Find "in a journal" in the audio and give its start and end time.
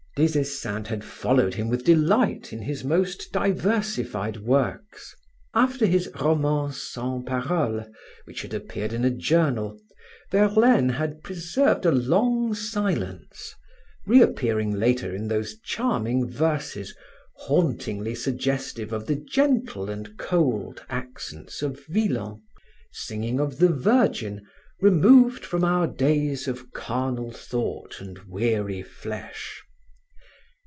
8.91-9.79